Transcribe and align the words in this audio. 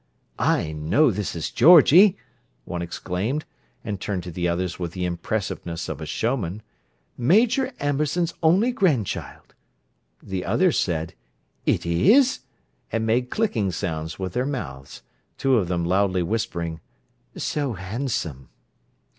"I 0.39 0.71
know 0.71 1.11
this 1.11 1.35
is 1.35 1.51
Georgie!" 1.51 2.17
one 2.65 2.81
exclaimed, 2.81 3.45
and 3.83 4.01
turned 4.01 4.23
to 4.23 4.31
the 4.31 4.47
others 4.47 4.79
with 4.79 4.93
the 4.93 5.05
impressiveness 5.05 5.87
of 5.87 6.01
a 6.01 6.07
showman. 6.07 6.63
"Major 7.19 7.71
Amberson's 7.79 8.33
only 8.41 8.71
grandchild!" 8.71 9.53
The 10.19 10.43
others 10.43 10.79
said, 10.79 11.13
"It 11.67 11.85
is?" 11.85 12.39
and 12.91 13.05
made 13.05 13.29
clicking 13.29 13.71
sounds 13.71 14.17
with 14.17 14.33
their 14.33 14.43
mouths; 14.47 15.03
two 15.37 15.57
of 15.57 15.67
them 15.67 15.85
loudly 15.85 16.23
whispering, 16.23 16.79
"So 17.37 17.73
handsome!" 17.73 18.49